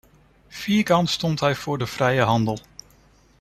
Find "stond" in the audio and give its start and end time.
1.09-1.39